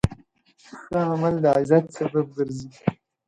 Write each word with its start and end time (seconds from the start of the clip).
ښه 0.89 0.99
عمل 1.11 1.35
د 1.43 1.45
عزت 1.57 1.85
سبب 1.97 2.27
ګرځي. 2.37 2.67